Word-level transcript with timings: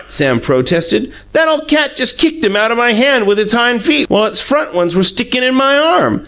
Sam 0.07 0.39
protested. 0.39 1.11
"That 1.33 1.47
ole 1.47 1.59
cat 1.59 1.95
just 1.95 2.17
kicked 2.17 2.43
'em 2.43 2.55
out 2.55 2.71
o' 2.71 2.75
my 2.75 2.91
hand 2.93 3.27
with 3.27 3.37
its 3.37 3.53
hind 3.53 3.83
feet 3.83 4.09
while 4.09 4.25
its 4.25 4.41
front 4.41 4.73
ones 4.73 4.95
were 4.97 5.03
stickin' 5.03 5.43
in 5.43 5.53
my 5.53 5.77
arm. 5.77 6.19